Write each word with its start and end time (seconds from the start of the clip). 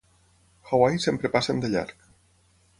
Hawaii 0.71 1.03
sempre 1.05 1.33
passen 1.37 1.63
de 1.67 1.73
llarg. 1.77 2.11